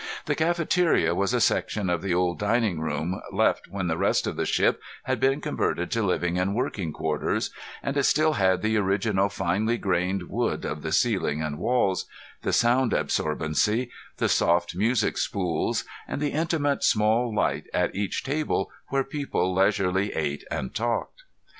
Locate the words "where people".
18.87-19.53